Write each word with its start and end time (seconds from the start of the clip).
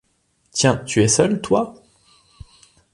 Tiens, 0.51 0.77
tu 0.77 1.03
es 1.03 1.07
seule, 1.07 1.39
toi? 1.41 1.75